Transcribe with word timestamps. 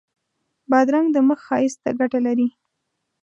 بادرنګ 0.69 1.07
د 1.13 1.17
مخ 1.27 1.39
ښایست 1.47 1.79
ته 1.83 1.91
ګټه 1.99 2.19
لري. 2.27 2.47